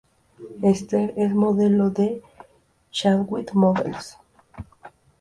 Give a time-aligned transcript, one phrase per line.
[0.63, 2.23] Esther es modelo de
[2.89, 4.17] Chadwick Models.